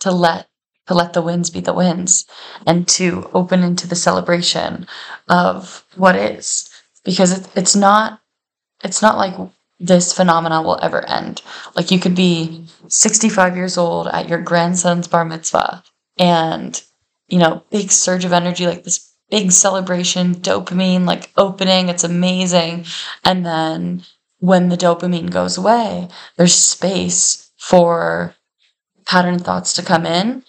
to 0.00 0.10
let 0.10 0.49
to 0.86 0.94
let 0.94 1.12
the 1.12 1.22
winds 1.22 1.50
be 1.50 1.60
the 1.60 1.72
winds 1.72 2.26
and 2.66 2.88
to 2.88 3.30
open 3.32 3.62
into 3.62 3.86
the 3.86 3.96
celebration 3.96 4.86
of 5.28 5.84
what 5.96 6.16
is 6.16 6.68
because 7.04 7.32
it, 7.32 7.48
it's 7.56 7.76
not 7.76 8.20
it's 8.82 9.02
not 9.02 9.16
like 9.16 9.34
this 9.78 10.12
phenomena 10.12 10.60
will 10.62 10.78
ever 10.82 11.08
end 11.08 11.42
like 11.76 11.90
you 11.90 11.98
could 11.98 12.14
be 12.14 12.66
65 12.88 13.56
years 13.56 13.78
old 13.78 14.08
at 14.08 14.28
your 14.28 14.40
grandson's 14.40 15.08
bar 15.08 15.24
mitzvah 15.24 15.82
and 16.18 16.82
you 17.30 17.38
know, 17.38 17.62
big 17.70 17.90
surge 17.90 18.24
of 18.24 18.32
energy, 18.32 18.66
like 18.66 18.84
this 18.84 19.12
big 19.30 19.52
celebration, 19.52 20.34
dopamine, 20.34 21.06
like 21.06 21.30
opening. 21.36 21.88
It's 21.88 22.04
amazing. 22.04 22.84
And 23.24 23.46
then 23.46 24.02
when 24.38 24.68
the 24.68 24.76
dopamine 24.76 25.30
goes 25.30 25.56
away, 25.56 26.08
there's 26.36 26.54
space 26.54 27.50
for 27.56 28.34
pattern 29.06 29.38
thoughts 29.38 29.72
to 29.74 29.82
come 29.82 30.04
in. 30.04 30.44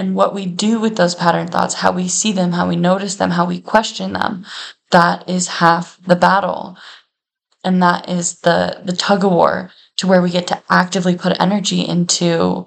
And 0.00 0.14
what 0.14 0.32
we 0.32 0.46
do 0.46 0.80
with 0.80 0.96
those 0.96 1.14
pattern 1.14 1.48
thoughts, 1.48 1.74
how 1.74 1.92
we 1.92 2.08
see 2.08 2.32
them, 2.32 2.52
how 2.52 2.66
we 2.66 2.74
notice 2.74 3.16
them, 3.16 3.32
how 3.32 3.44
we 3.44 3.60
question 3.60 4.14
them, 4.14 4.46
that 4.92 5.28
is 5.28 5.60
half 5.60 5.98
the 6.06 6.16
battle. 6.16 6.78
And 7.62 7.82
that 7.82 8.08
is 8.08 8.40
the, 8.40 8.80
the 8.82 8.94
tug 8.94 9.26
of 9.26 9.30
war 9.30 9.70
to 9.98 10.06
where 10.06 10.22
we 10.22 10.30
get 10.30 10.46
to 10.46 10.62
actively 10.70 11.18
put 11.18 11.38
energy 11.38 11.86
into, 11.86 12.66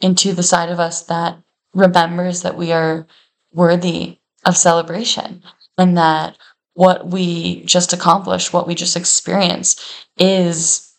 into 0.00 0.32
the 0.32 0.44
side 0.44 0.68
of 0.68 0.78
us 0.78 1.02
that 1.06 1.38
remembers 1.74 2.42
that 2.42 2.56
we 2.56 2.70
are 2.70 3.04
worthy 3.52 4.18
of 4.46 4.56
celebration 4.56 5.42
and 5.76 5.98
that 5.98 6.38
what 6.74 7.04
we 7.04 7.64
just 7.64 7.92
accomplished, 7.92 8.52
what 8.52 8.68
we 8.68 8.76
just 8.76 8.96
experienced, 8.96 9.82
is 10.16 10.94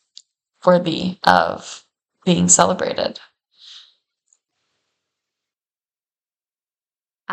worthy 0.66 1.18
of 1.24 1.86
being 2.26 2.50
celebrated. 2.50 3.22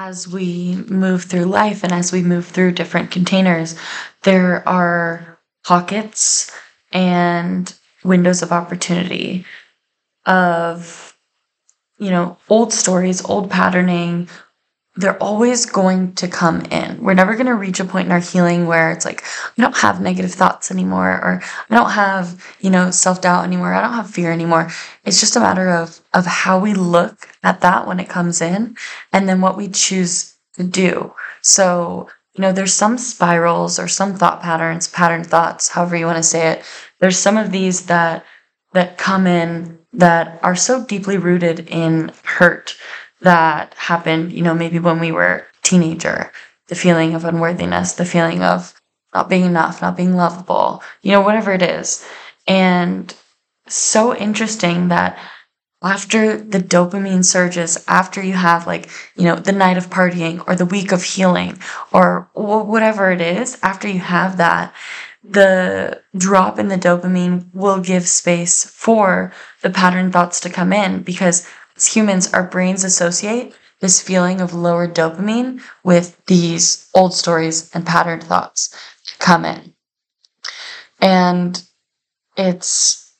As 0.00 0.28
we 0.28 0.76
move 0.88 1.24
through 1.24 1.46
life 1.46 1.82
and 1.82 1.92
as 1.92 2.12
we 2.12 2.22
move 2.22 2.46
through 2.46 2.72
different 2.72 3.10
containers, 3.10 3.74
there 4.22 4.66
are 4.68 5.40
pockets 5.64 6.52
and 6.92 7.74
windows 8.04 8.40
of 8.42 8.52
opportunity 8.52 9.44
of 10.24 11.16
you 11.98 12.10
know, 12.10 12.38
old 12.48 12.72
stories, 12.72 13.24
old 13.24 13.50
patterning, 13.50 14.28
they're 14.98 15.22
always 15.22 15.64
going 15.64 16.12
to 16.14 16.26
come 16.26 16.62
in. 16.72 17.00
We're 17.00 17.14
never 17.14 17.34
going 17.34 17.46
to 17.46 17.54
reach 17.54 17.78
a 17.78 17.84
point 17.84 18.06
in 18.06 18.12
our 18.12 18.18
healing 18.18 18.66
where 18.66 18.90
it's 18.90 19.04
like, 19.04 19.22
I 19.56 19.62
don't 19.62 19.76
have 19.76 20.00
negative 20.00 20.32
thoughts 20.32 20.72
anymore, 20.72 21.08
or 21.08 21.40
I 21.70 21.74
don't 21.76 21.92
have, 21.92 22.44
you 22.58 22.68
know, 22.68 22.90
self 22.90 23.20
doubt 23.20 23.44
anymore. 23.44 23.72
I 23.72 23.80
don't 23.80 23.92
have 23.92 24.10
fear 24.10 24.32
anymore. 24.32 24.70
It's 25.04 25.20
just 25.20 25.36
a 25.36 25.40
matter 25.40 25.70
of, 25.70 26.00
of 26.14 26.26
how 26.26 26.58
we 26.58 26.74
look 26.74 27.28
at 27.44 27.60
that 27.60 27.86
when 27.86 28.00
it 28.00 28.08
comes 28.08 28.40
in 28.40 28.76
and 29.12 29.28
then 29.28 29.40
what 29.40 29.56
we 29.56 29.68
choose 29.68 30.34
to 30.54 30.64
do. 30.64 31.14
So, 31.42 32.08
you 32.34 32.42
know, 32.42 32.50
there's 32.50 32.74
some 32.74 32.98
spirals 32.98 33.78
or 33.78 33.86
some 33.86 34.16
thought 34.16 34.42
patterns, 34.42 34.88
pattern 34.88 35.22
thoughts, 35.22 35.68
however 35.68 35.94
you 35.94 36.06
want 36.06 36.16
to 36.16 36.24
say 36.24 36.48
it. 36.48 36.64
There's 36.98 37.18
some 37.18 37.36
of 37.36 37.52
these 37.52 37.86
that, 37.86 38.24
that 38.72 38.98
come 38.98 39.28
in 39.28 39.78
that 39.92 40.40
are 40.42 40.56
so 40.56 40.84
deeply 40.84 41.18
rooted 41.18 41.68
in 41.68 42.10
hurt 42.24 42.76
that 43.20 43.74
happened, 43.74 44.32
you 44.32 44.42
know, 44.42 44.54
maybe 44.54 44.78
when 44.78 45.00
we 45.00 45.12
were 45.12 45.46
teenager, 45.62 46.32
the 46.68 46.74
feeling 46.74 47.14
of 47.14 47.24
unworthiness, 47.24 47.94
the 47.94 48.04
feeling 48.04 48.42
of 48.42 48.74
not 49.14 49.28
being 49.28 49.44
enough, 49.44 49.82
not 49.82 49.96
being 49.96 50.14
lovable, 50.14 50.82
you 51.02 51.12
know, 51.12 51.20
whatever 51.20 51.52
it 51.52 51.62
is. 51.62 52.06
And 52.46 53.14
so 53.66 54.14
interesting 54.14 54.88
that 54.88 55.18
after 55.82 56.36
the 56.36 56.58
dopamine 56.58 57.24
surges, 57.24 57.84
after 57.86 58.22
you 58.22 58.32
have 58.32 58.66
like, 58.66 58.90
you 59.16 59.24
know, 59.24 59.36
the 59.36 59.52
night 59.52 59.76
of 59.76 59.90
partying 59.90 60.42
or 60.48 60.56
the 60.56 60.66
week 60.66 60.92
of 60.92 61.02
healing 61.02 61.58
or 61.92 62.28
whatever 62.34 63.10
it 63.10 63.20
is, 63.20 63.58
after 63.62 63.88
you 63.88 64.00
have 64.00 64.38
that, 64.38 64.74
the 65.22 66.02
drop 66.16 66.58
in 66.58 66.68
the 66.68 66.76
dopamine 66.76 67.46
will 67.52 67.80
give 67.80 68.08
space 68.08 68.64
for 68.64 69.32
the 69.62 69.70
pattern 69.70 70.10
thoughts 70.10 70.40
to 70.40 70.50
come 70.50 70.72
in 70.72 71.02
because 71.02 71.46
as 71.78 71.86
humans, 71.86 72.32
our 72.34 72.42
brains 72.42 72.84
associate 72.84 73.54
this 73.80 74.00
feeling 74.00 74.40
of 74.40 74.52
lower 74.52 74.88
dopamine 74.88 75.60
with 75.84 76.20
these 76.26 76.88
old 76.94 77.14
stories 77.14 77.70
and 77.74 77.86
patterned 77.86 78.24
thoughts 78.24 78.74
come 79.18 79.44
in. 79.44 79.74
And 81.00 81.62
it's 82.36 83.12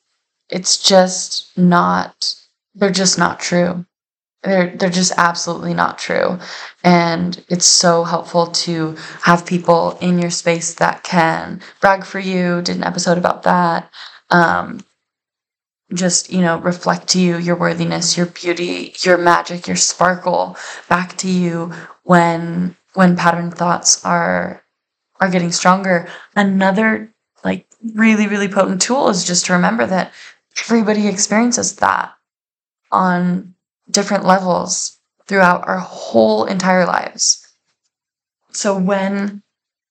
it's 0.51 0.83
just 0.83 1.57
not 1.57 2.35
they're 2.75 2.91
just 2.91 3.19
not 3.19 3.39
true. 3.39 3.85
They're 4.43 4.77
they're 4.77 4.91
just 4.91 5.13
absolutely 5.17 5.75
not 5.75 5.99
true. 5.99 6.39
And 6.83 7.45
it's 7.49 7.67
so 7.67 8.03
helpful 8.03 8.49
to 8.49 8.97
have 9.23 9.47
people 9.47 9.97
in 10.01 10.19
your 10.19 10.31
space 10.31 10.75
that 10.75 11.05
can 11.05 11.61
brag 11.81 12.05
for 12.05 12.19
you. 12.19 12.63
Did 12.63 12.77
an 12.77 12.85
episode 12.85 13.19
about 13.19 13.45
that. 13.45 13.91
Um, 14.31 14.81
just 15.95 16.31
you 16.31 16.41
know 16.41 16.59
reflect 16.59 17.09
to 17.09 17.21
you 17.21 17.39
your 17.39 17.57
worthiness 17.57 18.17
your 18.17 18.27
beauty 18.27 18.95
your 19.01 19.17
magic 19.17 19.67
your 19.67 19.77
sparkle 19.77 20.57
back 20.89 21.17
to 21.17 21.31
you 21.31 21.73
when 22.03 22.77
when 22.95 23.17
pattern 23.17 23.51
thoughts 23.51 24.05
are 24.05 24.63
are 25.21 25.31
getting 25.31 25.51
stronger 25.51 26.07
another 26.37 27.13
like 27.43 27.67
really 27.95 28.27
really 28.27 28.49
potent 28.49 28.83
tool 28.83 29.09
is 29.09 29.25
just 29.25 29.47
to 29.47 29.53
remember 29.55 29.87
that 29.87 30.13
everybody 30.61 31.09
experiences 31.09 31.77
that 31.77 32.13
on 32.91 33.55
different 33.91 34.25
levels 34.25 34.99
throughout 35.27 35.67
our 35.69 35.79
whole 35.79 36.45
entire 36.45 36.87
lives. 36.87 37.47
So 38.51 38.77
when 38.77 39.43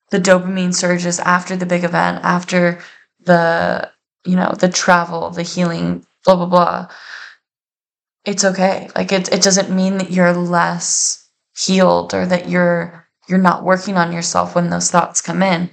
the 0.10 0.20
dopamine 0.20 0.74
surges 0.74 1.20
after 1.20 1.56
the 1.56 1.66
big 1.66 1.84
event, 1.84 2.24
after 2.24 2.80
the, 3.24 3.92
you 4.28 4.36
know, 4.36 4.54
the 4.60 4.70
travel, 4.70 5.30
the 5.30 5.44
healing, 5.44 6.06
blah, 6.26 6.36
blah, 6.36 6.46
blah, 6.46 6.88
it's 8.26 8.44
okay. 8.44 8.90
Like 8.96 9.12
it, 9.12 9.32
it 9.32 9.42
doesn't 9.42 9.76
mean 9.76 9.98
that 10.00 10.12
you're 10.12 10.34
less 10.34 11.30
healed 11.58 12.14
or 12.14 12.26
that 12.26 12.50
you're, 12.50 13.08
you're 13.28 13.40
not 13.40 13.64
working 13.64 13.98
on 13.98 14.12
yourself 14.12 14.54
when 14.54 14.70
those 14.70 14.92
thoughts 14.92 15.22
come 15.22 15.42
in. 15.42 15.70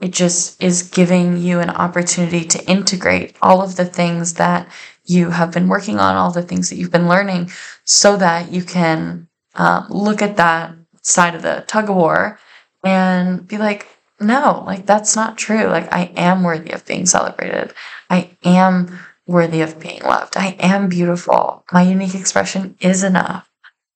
It 0.00 0.12
just 0.12 0.62
is 0.62 0.84
giving 0.84 1.38
you 1.38 1.58
an 1.58 1.70
opportunity 1.70 2.44
to 2.44 2.64
integrate 2.70 3.36
all 3.42 3.62
of 3.62 3.74
the 3.74 3.84
things 3.84 4.34
that 4.34 4.68
you 5.04 5.30
have 5.30 5.50
been 5.50 5.66
working 5.66 5.98
on, 5.98 6.14
all 6.14 6.30
the 6.30 6.42
things 6.42 6.70
that 6.70 6.76
you've 6.76 6.92
been 6.92 7.08
learning, 7.08 7.50
so 7.84 8.16
that 8.16 8.52
you 8.52 8.62
can 8.62 9.28
um, 9.56 9.86
look 9.90 10.22
at 10.22 10.36
that 10.36 10.74
side 11.02 11.34
of 11.34 11.42
the 11.42 11.64
tug 11.66 11.90
of 11.90 11.96
war 11.96 12.38
and 12.84 13.48
be 13.48 13.58
like, 13.58 13.88
no, 14.20 14.64
like 14.66 14.86
that's 14.86 15.14
not 15.14 15.38
true. 15.38 15.66
Like 15.66 15.92
I 15.92 16.12
am 16.16 16.42
worthy 16.42 16.72
of 16.72 16.84
being 16.86 17.06
celebrated. 17.06 17.72
I 18.10 18.30
am 18.44 18.98
worthy 19.26 19.60
of 19.60 19.78
being 19.78 20.02
loved. 20.02 20.36
I 20.36 20.56
am 20.58 20.88
beautiful. 20.88 21.64
My 21.72 21.82
unique 21.82 22.14
expression 22.14 22.76
is 22.80 23.04
enough. 23.04 23.48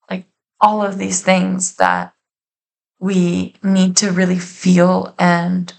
Like 0.09 0.25
all 0.61 0.83
of 0.83 0.97
these 0.97 1.21
things 1.21 1.75
that 1.75 2.13
we 2.99 3.55
need 3.63 3.97
to 3.97 4.11
really 4.11 4.39
feel 4.39 5.13
and 5.19 5.73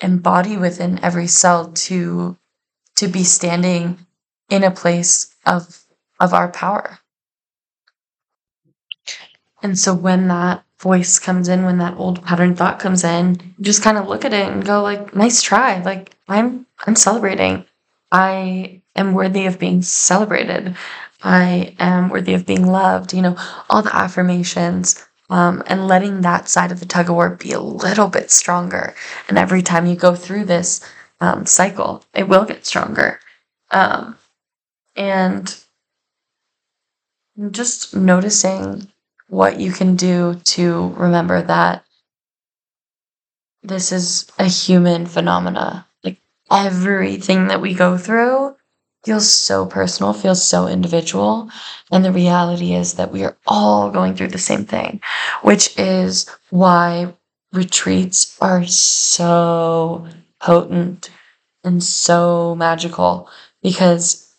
embody 0.00 0.56
within 0.56 1.02
every 1.02 1.26
cell 1.26 1.72
to 1.72 2.36
to 2.96 3.08
be 3.08 3.24
standing 3.24 3.98
in 4.48 4.62
a 4.62 4.70
place 4.70 5.34
of 5.44 5.84
of 6.20 6.32
our 6.32 6.48
power. 6.48 7.00
And 9.62 9.78
so 9.78 9.94
when 9.94 10.28
that 10.28 10.65
voice 10.80 11.18
comes 11.18 11.48
in, 11.48 11.64
when 11.64 11.78
that 11.78 11.96
old 11.96 12.24
pattern 12.24 12.54
thought 12.54 12.78
comes 12.78 13.04
in, 13.04 13.54
just 13.60 13.82
kind 13.82 13.98
of 13.98 14.08
look 14.08 14.24
at 14.24 14.34
it 14.34 14.48
and 14.48 14.64
go 14.64 14.82
like, 14.82 15.14
nice 15.14 15.42
try. 15.42 15.82
Like 15.82 16.14
I'm 16.28 16.66
I'm 16.86 16.96
celebrating. 16.96 17.64
I 18.12 18.82
am 18.94 19.14
worthy 19.14 19.46
of 19.46 19.58
being 19.58 19.82
celebrated. 19.82 20.76
I 21.22 21.74
am 21.78 22.08
worthy 22.08 22.34
of 22.34 22.46
being 22.46 22.66
loved, 22.66 23.12
you 23.12 23.22
know, 23.22 23.36
all 23.68 23.82
the 23.82 23.94
affirmations. 23.94 25.04
Um, 25.28 25.64
and 25.66 25.88
letting 25.88 26.20
that 26.20 26.48
side 26.48 26.70
of 26.70 26.78
the 26.78 26.86
tug 26.86 27.08
of 27.08 27.16
war 27.16 27.30
be 27.30 27.50
a 27.50 27.58
little 27.58 28.06
bit 28.06 28.30
stronger. 28.30 28.94
And 29.28 29.36
every 29.36 29.60
time 29.60 29.86
you 29.86 29.96
go 29.96 30.14
through 30.14 30.44
this 30.44 30.80
um, 31.20 31.46
cycle, 31.46 32.04
it 32.14 32.28
will 32.28 32.44
get 32.44 32.64
stronger. 32.64 33.18
Um, 33.72 34.16
and 34.94 35.52
just 37.50 37.94
noticing 37.94 38.88
what 39.28 39.58
you 39.60 39.72
can 39.72 39.96
do 39.96 40.40
to 40.44 40.88
remember 40.96 41.42
that 41.42 41.84
this 43.62 43.90
is 43.92 44.30
a 44.38 44.44
human 44.44 45.06
phenomena. 45.06 45.86
Like 46.04 46.18
everything 46.50 47.48
that 47.48 47.60
we 47.60 47.74
go 47.74 47.98
through 47.98 48.56
feels 49.04 49.30
so 49.30 49.66
personal, 49.66 50.12
feels 50.12 50.42
so 50.42 50.66
individual. 50.66 51.50
And 51.90 52.04
the 52.04 52.12
reality 52.12 52.74
is 52.74 52.94
that 52.94 53.12
we 53.12 53.24
are 53.24 53.36
all 53.46 53.90
going 53.90 54.14
through 54.14 54.28
the 54.28 54.38
same 54.38 54.64
thing, 54.64 55.00
which 55.42 55.76
is 55.78 56.28
why 56.50 57.14
retreats 57.52 58.36
are 58.40 58.64
so 58.66 60.06
potent 60.40 61.10
and 61.64 61.82
so 61.82 62.54
magical 62.54 63.28
because 63.62 64.34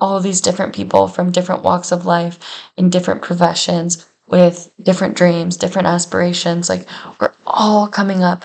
all 0.00 0.20
these 0.20 0.40
different 0.40 0.74
people 0.74 1.08
from 1.08 1.30
different 1.30 1.62
walks 1.62 1.92
of 1.92 2.06
life 2.06 2.38
in 2.76 2.88
different 2.88 3.20
professions 3.22 4.06
with 4.30 4.72
different 4.82 5.16
dreams, 5.16 5.56
different 5.56 5.88
aspirations. 5.88 6.68
Like 6.68 6.86
we're 7.20 7.34
all 7.46 7.88
coming 7.88 8.22
up 8.22 8.44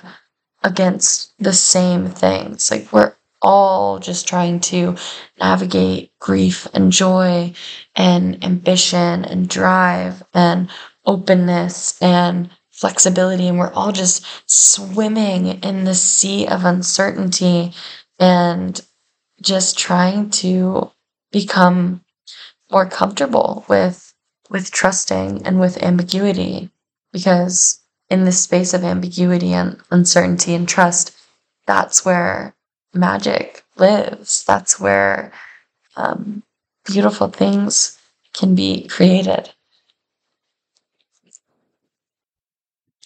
against 0.63 1.33
the 1.37 1.53
same 1.53 2.07
things. 2.09 2.71
Like 2.71 2.91
we're 2.91 3.15
all 3.41 3.99
just 3.99 4.27
trying 4.27 4.59
to 4.59 4.95
navigate 5.39 6.11
grief 6.19 6.67
and 6.73 6.91
joy 6.91 7.53
and 7.95 8.43
ambition 8.43 9.23
and 9.23 9.47
drive 9.47 10.23
and 10.33 10.69
openness 11.05 12.01
and 12.01 12.49
flexibility. 12.71 13.47
And 13.47 13.59
we're 13.59 13.73
all 13.73 13.91
just 13.91 14.25
swimming 14.49 15.63
in 15.63 15.83
the 15.83 15.93
sea 15.95 16.47
of 16.47 16.65
uncertainty 16.65 17.73
and 18.17 18.81
just 19.41 19.77
trying 19.77 20.31
to 20.31 20.91
become 21.31 22.01
more 22.71 22.87
comfortable 22.87 23.63
with 23.69 24.04
with 24.49 24.71
trusting 24.71 25.45
and 25.45 25.59
with 25.59 25.81
ambiguity 25.83 26.69
because 27.11 27.79
in 28.09 28.25
this 28.25 28.43
space 28.43 28.73
of 28.73 28.83
ambiguity 28.83 29.53
and 29.53 29.81
uncertainty 29.91 30.53
and 30.53 30.67
trust 30.69 31.15
that's 31.65 32.05
where 32.05 32.55
magic 32.93 33.63
lives. 33.75 34.43
That's 34.45 34.79
where 34.79 35.31
um, 35.95 36.43
beautiful 36.85 37.27
things 37.27 37.99
can 38.33 38.55
be 38.55 38.87
created. 38.87 39.51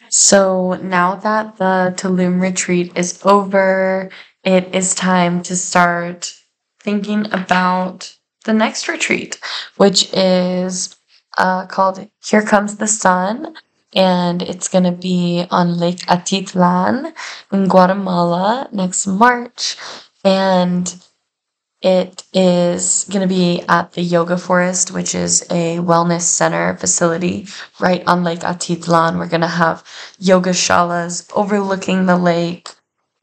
So 0.10 0.74
now 0.76 1.16
that 1.16 1.58
the 1.58 1.94
tulum 1.96 2.42
retreat 2.42 2.92
is 2.96 3.20
over 3.26 4.10
it 4.44 4.74
is 4.74 4.96
time 4.96 5.44
to 5.44 5.56
start 5.56 6.36
thinking 6.80 7.32
about 7.32 8.16
the 8.46 8.54
next 8.54 8.88
retreat 8.88 9.40
which 9.76 10.12
is 10.14 10.96
uh, 11.40 11.66
called 11.66 12.08
Here 12.24 12.44
Comes 12.44 12.78
the 12.78 12.88
Sun. 12.88 13.56
And 13.96 14.44
it's 14.44 14.68
going 14.68 14.84
to 14.84 14.92
be 14.92 15.48
on 15.50 15.80
Lake 15.80 16.06
Atitlan 16.06 17.12
in 17.52 17.68
Guatemala 17.68 18.70
next 18.72 19.08
March. 19.08 19.78
And 20.24 20.94
it 21.82 22.24
is 22.34 23.06
going 23.10 23.22
to 23.22 23.34
be 23.34 23.64
at 23.70 23.94
the 23.94 24.02
Yoga 24.02 24.38
Forest, 24.38 24.92
which 24.92 25.16
is 25.16 25.44
a 25.44 25.78
wellness 25.78 26.22
center 26.22 26.76
facility 26.78 27.48
right 27.80 28.04
on 28.06 28.24
Lake 28.24 28.42
Atitlan. 28.42 29.18
We're 29.18 29.30
going 29.30 29.42
to 29.42 29.48
have 29.48 29.84
yoga 30.20 30.52
shalas 30.52 31.32
overlooking 31.34 32.06
the 32.06 32.18
lake. 32.18 32.70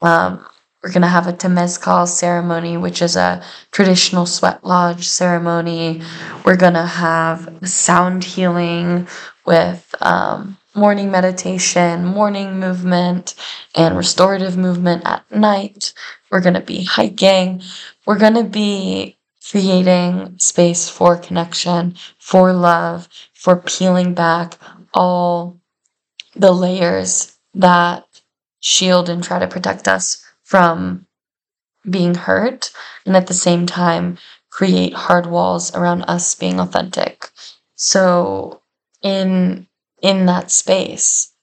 Um, 0.01 0.45
we're 0.83 0.91
going 0.91 1.01
to 1.01 1.07
have 1.07 1.27
a 1.27 1.33
Temazcal 1.33 2.07
ceremony, 2.07 2.77
which 2.77 3.01
is 3.01 3.15
a 3.15 3.43
traditional 3.71 4.25
sweat 4.25 4.63
lodge 4.63 5.07
ceremony. 5.07 6.01
We're 6.45 6.55
going 6.55 6.75
to 6.75 6.85
have 6.85 7.59
sound 7.67 8.23
healing 8.23 9.07
with 9.45 9.95
um, 10.01 10.57
morning 10.75 11.09
meditation, 11.09 12.05
morning 12.05 12.59
movement, 12.59 13.33
and 13.75 13.97
restorative 13.97 14.55
movement 14.55 15.03
at 15.05 15.29
night. 15.31 15.93
We're 16.29 16.41
going 16.41 16.53
to 16.53 16.61
be 16.61 16.83
hiking. 16.83 17.63
We're 18.05 18.19
going 18.19 18.35
to 18.35 18.43
be 18.43 19.17
creating 19.49 20.37
space 20.37 20.89
for 20.89 21.17
connection, 21.17 21.95
for 22.19 22.53
love, 22.53 23.09
for 23.33 23.55
peeling 23.55 24.13
back 24.13 24.57
all 24.93 25.59
the 26.35 26.51
layers 26.51 27.35
that 27.55 28.05
shield 28.59 29.09
and 29.09 29.23
try 29.23 29.39
to 29.39 29.47
protect 29.47 29.87
us 29.87 30.26
from 30.47 31.05
being 31.89 32.15
hurt 32.15 32.71
and 33.05 33.17
at 33.17 33.27
the 33.27 33.33
same 33.33 33.65
time 33.65 34.17
create 34.49 34.93
hard 34.93 35.25
walls 35.25 35.75
around 35.75 36.03
us 36.03 36.35
being 36.35 36.57
authentic. 36.57 37.31
So 37.75 38.61
in 39.01 39.67
in 40.01 40.25
that 40.27 40.49
space, 40.49 41.33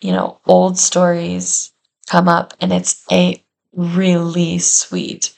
you 0.00 0.12
know, 0.12 0.40
old 0.46 0.78
stories 0.78 1.72
come 2.06 2.26
up 2.26 2.54
and 2.58 2.72
it's 2.72 3.04
a 3.12 3.44
really 3.74 4.58
sweet 4.58 5.34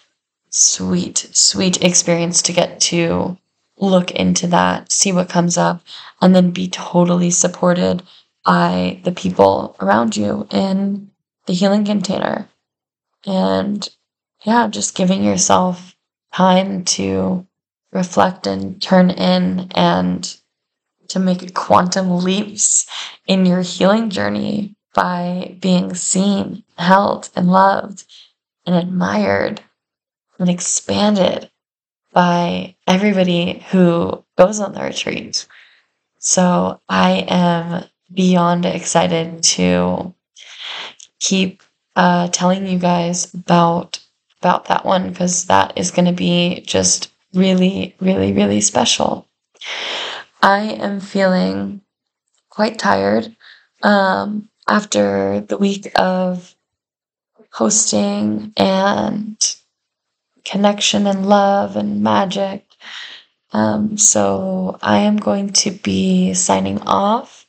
sweet 0.50 1.28
sweet 1.32 1.82
experience 1.82 2.42
to 2.42 2.52
get 2.52 2.80
to 2.80 3.36
look 3.76 4.12
into 4.12 4.46
that, 4.46 4.92
see 4.92 5.10
what 5.10 5.28
comes 5.28 5.58
up 5.58 5.82
and 6.22 6.32
then 6.32 6.52
be 6.52 6.68
totally 6.68 7.30
supported 7.32 8.04
by 8.44 9.00
the 9.02 9.12
people 9.12 9.74
around 9.80 10.16
you 10.16 10.46
in 10.52 11.10
the 11.46 11.54
healing 11.54 11.84
container 11.84 12.48
and 13.26 13.88
yeah, 14.44 14.68
just 14.68 14.96
giving 14.96 15.22
yourself 15.22 15.96
time 16.32 16.84
to 16.84 17.46
reflect 17.92 18.46
and 18.46 18.80
turn 18.80 19.10
in 19.10 19.70
and 19.74 20.36
to 21.08 21.18
make 21.18 21.54
quantum 21.54 22.18
leaps 22.18 22.86
in 23.26 23.44
your 23.44 23.62
healing 23.62 24.10
journey 24.10 24.76
by 24.94 25.56
being 25.60 25.94
seen, 25.94 26.62
held, 26.78 27.30
and 27.34 27.48
loved 27.48 28.04
and 28.66 28.74
admired 28.74 29.60
and 30.38 30.48
expanded 30.48 31.50
by 32.12 32.76
everybody 32.86 33.64
who 33.70 34.24
goes 34.36 34.60
on 34.60 34.72
the 34.72 34.82
retreat. 34.82 35.46
So 36.18 36.80
I 36.88 37.24
am 37.28 37.84
beyond 38.12 38.66
excited 38.66 39.42
to 39.42 40.14
keep 41.20 41.62
uh, 42.00 42.28
telling 42.28 42.66
you 42.66 42.78
guys 42.78 43.32
about 43.34 44.00
about 44.40 44.64
that 44.64 44.86
one 44.86 45.10
because 45.10 45.44
that 45.44 45.76
is 45.76 45.90
going 45.90 46.06
to 46.06 46.14
be 46.14 46.62
just 46.66 47.12
really, 47.34 47.94
really, 48.00 48.32
really 48.32 48.62
special. 48.62 49.28
I 50.40 50.60
am 50.60 51.00
feeling 51.00 51.82
quite 52.48 52.78
tired 52.78 53.36
um, 53.82 54.48
after 54.66 55.40
the 55.40 55.58
week 55.58 55.92
of 55.94 56.54
hosting 57.52 58.54
and 58.56 59.56
connection 60.42 61.06
and 61.06 61.28
love 61.28 61.76
and 61.76 62.02
magic. 62.02 62.64
Um, 63.52 63.98
so 63.98 64.78
I 64.80 65.00
am 65.00 65.18
going 65.18 65.52
to 65.64 65.70
be 65.70 66.32
signing 66.32 66.80
off. 66.80 67.44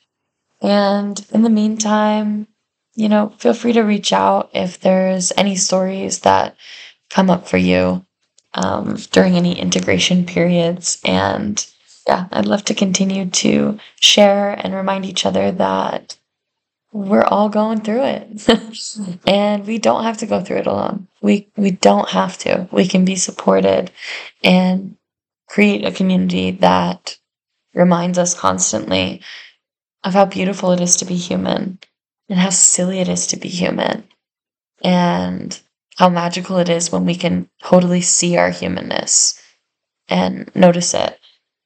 And 0.61 1.25
in 1.31 1.43
the 1.43 1.49
meantime, 1.49 2.47
you 2.95 3.09
know, 3.09 3.33
feel 3.37 3.53
free 3.53 3.73
to 3.73 3.81
reach 3.81 4.11
out 4.11 4.49
if 4.53 4.79
there's 4.79 5.31
any 5.37 5.55
stories 5.55 6.19
that 6.19 6.55
come 7.09 7.29
up 7.29 7.47
for 7.47 7.57
you 7.57 8.05
um, 8.53 8.95
during 9.11 9.35
any 9.35 9.57
integration 9.57 10.25
periods. 10.25 11.01
And 11.05 11.65
yeah, 12.07 12.27
I'd 12.31 12.45
love 12.45 12.65
to 12.65 12.73
continue 12.73 13.29
to 13.29 13.79
share 13.99 14.51
and 14.51 14.73
remind 14.73 15.05
each 15.05 15.25
other 15.25 15.51
that 15.53 16.17
we're 16.91 17.23
all 17.23 17.47
going 17.47 17.79
through 17.81 18.03
it 18.03 18.49
and 19.27 19.65
we 19.65 19.77
don't 19.77 20.03
have 20.03 20.17
to 20.17 20.25
go 20.25 20.41
through 20.41 20.57
it 20.57 20.67
alone. 20.67 21.07
We, 21.21 21.47
we 21.55 21.71
don't 21.71 22.09
have 22.09 22.37
to. 22.39 22.67
We 22.71 22.85
can 22.87 23.05
be 23.05 23.15
supported 23.15 23.91
and 24.43 24.97
create 25.47 25.85
a 25.85 25.91
community 25.91 26.51
that 26.51 27.17
reminds 27.73 28.17
us 28.17 28.33
constantly 28.33 29.21
of 30.03 30.13
how 30.13 30.25
beautiful 30.25 30.71
it 30.71 30.81
is 30.81 30.97
to 30.97 31.05
be 31.05 31.15
human 31.15 31.79
and 32.31 32.39
how 32.39 32.51
silly 32.51 32.99
it 33.01 33.09
is 33.09 33.27
to 33.27 33.37
be 33.37 33.49
human. 33.49 34.05
and 34.83 35.61
how 35.97 36.09
magical 36.09 36.57
it 36.57 36.69
is 36.69 36.91
when 36.91 37.05
we 37.05 37.15
can 37.15 37.49
totally 37.63 38.01
see 38.01 38.37
our 38.37 38.51
humanness 38.51 39.41
and 40.09 40.51
notice 40.55 40.93
it 40.95 41.19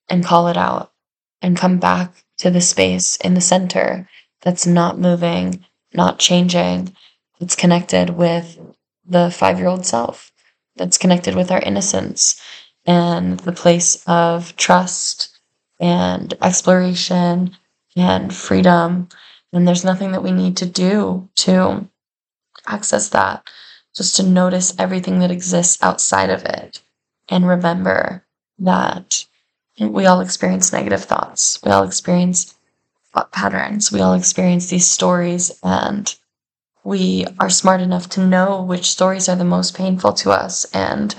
and 0.10 0.25
call 0.25 0.49
it 0.49 0.58
out 0.58 0.93
and 1.41 1.58
come 1.58 1.80
back 1.80 2.25
to 2.39 2.49
the 2.51 2.62
space 2.62 3.17
in 3.17 3.36
the 3.36 3.41
center 3.41 4.10
that's 4.41 4.67
not 4.67 4.99
moving, 4.99 5.65
not 5.93 6.19
changing, 6.19 6.95
that's 7.39 7.56
connected 7.56 8.12
with 8.12 8.60
the 9.06 9.32
five 9.32 9.60
year 9.60 9.69
old 9.69 9.86
self, 9.86 10.32
that's 10.78 10.97
connected 10.97 11.36
with 11.36 11.51
our 11.51 11.62
innocence 11.62 12.41
and 12.86 13.39
the 13.41 13.54
place 13.54 14.04
of 14.08 14.56
trust 14.58 15.39
and 15.80 16.36
exploration 16.41 17.56
and 17.95 18.36
freedom. 18.36 19.10
And 19.56 19.65
there's 19.65 19.86
nothing 19.86 20.12
that 20.12 20.24
we 20.24 20.32
need 20.32 20.58
to 20.58 20.65
do 20.65 21.30
to 21.38 21.88
access 22.68 23.10
that, 23.10 23.48
just 23.96 24.18
to 24.18 24.24
notice 24.24 24.78
everything 24.78 25.20
that 25.20 25.32
exists 25.32 25.82
outside 25.82 26.30
of 26.30 26.44
it 26.44 26.82
and 27.30 27.48
remember 27.48 28.26
that 28.60 29.26
we 29.80 30.06
all 30.06 30.20
experience 30.20 30.74
negative 30.74 31.06
thoughts. 31.06 31.60
We 31.63 31.72
all 31.72 31.84
experience 31.84 32.56
thought 33.13 33.32
patterns. 33.32 33.91
We 33.91 34.02
all 34.02 34.13
experience 34.13 34.68
these 34.68 34.88
stories, 34.88 35.58
and 35.63 36.13
we 36.84 37.26
are 37.39 37.50
smart 37.50 37.82
enough 37.82 38.10
to 38.10 38.26
know 38.26 38.62
which 38.62 38.91
stories 38.91 39.30
are 39.30 39.36
the 39.36 39.46
most 39.46 39.76
painful 39.76 40.13
to 40.13 40.32
us. 40.32 40.65
And 40.74 41.15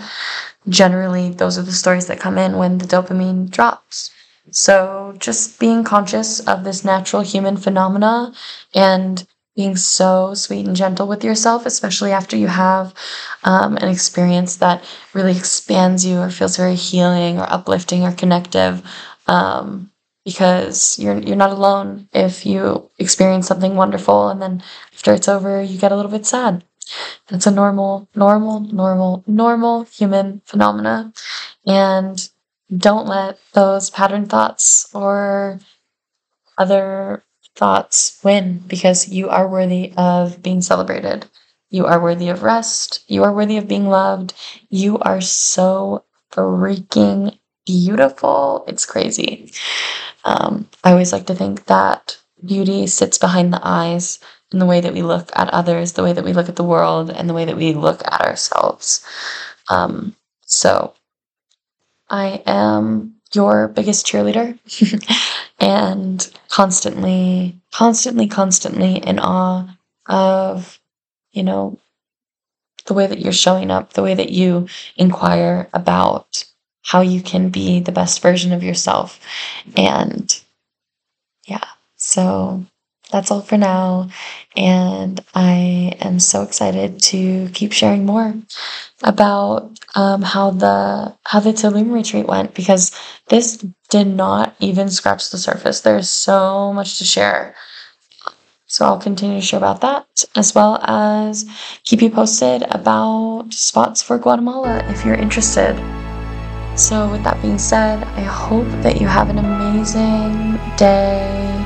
generally, 0.68 1.30
those 1.30 1.58
are 1.58 1.62
the 1.62 1.72
stories 1.72 2.06
that 2.06 2.20
come 2.20 2.38
in 2.38 2.58
when 2.58 2.78
the 2.78 2.86
dopamine 2.86 3.50
drops. 3.50 4.10
So, 4.50 5.14
just 5.18 5.58
being 5.58 5.84
conscious 5.84 6.40
of 6.40 6.64
this 6.64 6.84
natural 6.84 7.22
human 7.22 7.56
phenomena 7.56 8.32
and 8.74 9.26
being 9.56 9.76
so 9.76 10.34
sweet 10.34 10.66
and 10.66 10.76
gentle 10.76 11.08
with 11.08 11.24
yourself, 11.24 11.66
especially 11.66 12.12
after 12.12 12.36
you 12.36 12.46
have 12.48 12.94
um, 13.44 13.76
an 13.78 13.88
experience 13.88 14.56
that 14.56 14.84
really 15.14 15.36
expands 15.36 16.04
you 16.04 16.18
or 16.18 16.30
feels 16.30 16.56
very 16.56 16.74
healing 16.74 17.38
or 17.38 17.50
uplifting 17.52 18.02
or 18.04 18.12
connective. 18.12 18.82
Um, 19.26 19.90
because 20.24 20.98
you're 20.98 21.18
you're 21.18 21.36
not 21.36 21.50
alone 21.50 22.08
if 22.12 22.44
you 22.44 22.90
experience 22.98 23.46
something 23.46 23.76
wonderful 23.76 24.28
and 24.28 24.42
then 24.42 24.60
after 24.92 25.14
it's 25.14 25.28
over 25.28 25.62
you 25.62 25.78
get 25.78 25.92
a 25.92 25.96
little 25.96 26.10
bit 26.10 26.26
sad. 26.26 26.64
That's 27.28 27.46
a 27.46 27.50
normal, 27.50 28.08
normal, 28.14 28.60
normal, 28.60 29.24
normal 29.26 29.84
human 29.84 30.42
phenomena. 30.44 31.12
And 31.66 32.28
don't 32.74 33.06
let 33.06 33.38
those 33.52 33.90
pattern 33.90 34.26
thoughts 34.26 34.88
or 34.94 35.60
other 36.58 37.24
thoughts 37.54 38.18
win 38.22 38.58
because 38.66 39.08
you 39.08 39.28
are 39.28 39.48
worthy 39.48 39.92
of 39.96 40.42
being 40.42 40.60
celebrated. 40.60 41.26
You 41.70 41.86
are 41.86 42.00
worthy 42.00 42.28
of 42.28 42.42
rest. 42.42 43.04
You 43.08 43.24
are 43.24 43.32
worthy 43.32 43.56
of 43.56 43.68
being 43.68 43.88
loved. 43.88 44.34
You 44.68 44.98
are 44.98 45.20
so 45.20 46.04
freaking 46.30 47.38
beautiful. 47.66 48.64
It's 48.68 48.86
crazy. 48.86 49.52
Um, 50.24 50.68
I 50.84 50.92
always 50.92 51.12
like 51.12 51.26
to 51.26 51.34
think 51.34 51.66
that 51.66 52.18
beauty 52.44 52.86
sits 52.86 53.18
behind 53.18 53.52
the 53.52 53.60
eyes 53.62 54.20
in 54.52 54.58
the 54.58 54.66
way 54.66 54.80
that 54.80 54.92
we 54.92 55.02
look 55.02 55.30
at 55.34 55.50
others, 55.50 55.92
the 55.92 56.02
way 56.02 56.12
that 56.12 56.24
we 56.24 56.32
look 56.32 56.48
at 56.48 56.56
the 56.56 56.64
world, 56.64 57.10
and 57.10 57.28
the 57.28 57.34
way 57.34 57.44
that 57.44 57.56
we 57.56 57.74
look 57.74 58.02
at 58.04 58.20
ourselves. 58.20 59.04
Um, 59.70 60.14
so 60.44 60.94
I 62.08 62.42
am 62.46 63.16
your 63.34 63.68
biggest 63.68 64.06
cheerleader 64.06 64.58
and 65.58 66.30
constantly, 66.48 67.60
constantly, 67.72 68.26
constantly 68.28 68.96
in 68.96 69.18
awe 69.18 69.76
of, 70.06 70.78
you 71.32 71.42
know, 71.42 71.78
the 72.86 72.94
way 72.94 73.06
that 73.06 73.18
you're 73.18 73.32
showing 73.32 73.70
up, 73.70 73.92
the 73.92 74.02
way 74.02 74.14
that 74.14 74.30
you 74.30 74.68
inquire 74.96 75.68
about 75.74 76.44
how 76.82 77.00
you 77.00 77.20
can 77.20 77.48
be 77.50 77.80
the 77.80 77.92
best 77.92 78.22
version 78.22 78.52
of 78.52 78.62
yourself. 78.62 79.20
And 79.76 80.40
yeah, 81.46 81.64
so 81.96 82.64
that's 83.10 83.30
all 83.30 83.40
for 83.40 83.56
now. 83.56 84.08
And 84.56 85.20
I 85.34 85.96
am 86.00 86.18
so 86.18 86.42
excited 86.42 87.00
to 87.02 87.48
keep 87.52 87.72
sharing 87.72 88.04
more 88.04 88.34
about 89.02 89.78
um, 89.94 90.22
how 90.22 90.50
the 90.50 91.14
how 91.24 91.40
the 91.40 91.52
Tulum 91.52 91.92
retreat 91.92 92.26
went 92.26 92.54
because 92.54 92.98
this 93.28 93.64
did 93.90 94.06
not 94.06 94.54
even 94.60 94.88
scratch 94.88 95.30
the 95.30 95.38
surface. 95.38 95.80
There's 95.80 96.10
so 96.10 96.72
much 96.72 96.98
to 96.98 97.04
share. 97.04 97.54
So 98.68 98.84
I'll 98.84 98.98
continue 98.98 99.40
to 99.40 99.46
share 99.46 99.58
about 99.58 99.80
that 99.82 100.24
as 100.34 100.54
well 100.54 100.80
as 100.82 101.48
keep 101.84 102.02
you 102.02 102.10
posted 102.10 102.62
about 102.70 103.46
spots 103.50 104.02
for 104.02 104.18
Guatemala 104.18 104.84
if 104.88 105.04
you're 105.04 105.14
interested. 105.14 105.76
So, 106.76 107.10
with 107.10 107.24
that 107.24 107.40
being 107.40 107.56
said, 107.56 108.04
I 108.04 108.20
hope 108.20 108.68
that 108.82 109.00
you 109.00 109.06
have 109.06 109.30
an 109.30 109.38
amazing 109.38 110.60
day 110.76 111.65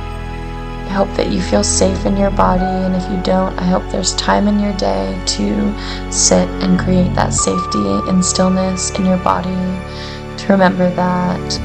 I 0.90 0.92
hope 0.92 1.16
that 1.16 1.30
you 1.30 1.40
feel 1.40 1.62
safe 1.62 2.04
in 2.04 2.16
your 2.16 2.32
body, 2.32 2.64
and 2.64 2.96
if 2.96 3.08
you 3.12 3.22
don't, 3.22 3.56
I 3.60 3.62
hope 3.62 3.88
there's 3.92 4.12
time 4.16 4.48
in 4.48 4.58
your 4.58 4.72
day 4.72 5.22
to 5.24 6.12
sit 6.12 6.48
and 6.64 6.80
create 6.80 7.14
that 7.14 7.32
safety 7.32 7.78
and 8.10 8.24
stillness 8.24 8.90
in 8.98 9.06
your 9.06 9.18
body. 9.18 9.54
To 9.54 10.46
remember 10.48 10.90
that 10.96 11.60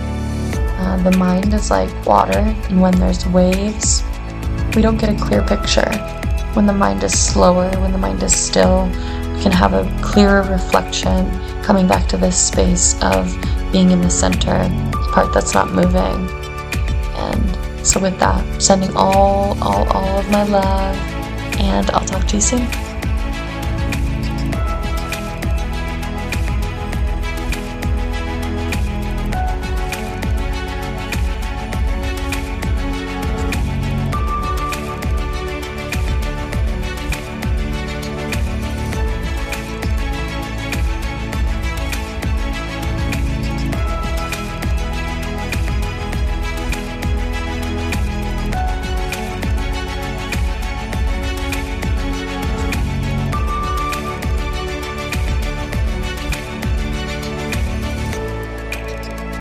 uh, 0.78 0.98
the 1.10 1.18
mind 1.18 1.56
is 1.56 1.72
like 1.72 1.90
water, 2.06 2.38
and 2.38 2.80
when 2.80 2.96
there's 3.00 3.26
waves, 3.26 4.04
we 4.76 4.84
don't 4.84 4.98
get 4.98 5.10
a 5.10 5.26
clear 5.26 5.42
picture. 5.42 5.92
When 6.54 6.68
the 6.68 6.74
mind 6.74 7.04
is 7.04 7.20
slower, 7.20 7.72
when 7.80 7.94
the 7.94 7.98
mind 7.98 8.22
is 8.22 8.36
still, 8.36 8.86
we 8.86 9.42
can 9.42 9.52
have 9.52 9.74
a 9.74 9.92
clearer 10.04 10.44
reflection 10.44 11.32
coming 11.64 11.88
back 11.88 12.08
to 12.10 12.18
this 12.18 12.38
space 12.38 12.94
of 13.02 13.36
being 13.72 13.90
in 13.90 14.02
the 14.02 14.12
center, 14.12 14.70
the 14.92 15.10
part 15.12 15.34
that's 15.34 15.56
not 15.56 15.72
moving. 15.72 16.30
So, 17.86 18.00
with 18.00 18.18
that, 18.20 18.60
sending 18.60 18.96
all, 18.98 19.56
all, 19.62 19.88
all 19.90 20.18
of 20.18 20.30
my 20.32 20.44
love, 20.44 20.96
and 21.60 21.88
I'll 21.92 22.04
talk 22.04 22.26
to 22.30 22.36
you 22.38 22.42
soon. 22.42 22.85